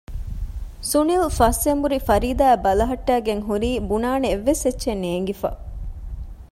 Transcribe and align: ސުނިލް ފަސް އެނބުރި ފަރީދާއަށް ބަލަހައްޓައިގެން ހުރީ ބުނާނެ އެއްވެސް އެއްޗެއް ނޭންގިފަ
ސުނިލް 0.89 1.27
ފަސް 1.37 1.59
އެނބުރި 1.67 1.99
ފަރީދާއަށް 2.07 2.63
ބަލަހައްޓައިގެން 2.65 3.43
ހުރީ 3.47 3.69
ބުނާނެ 3.89 4.27
އެއްވެސް 4.31 4.63
އެއްޗެއް 4.65 5.01
ނޭންގިފަ 5.03 5.49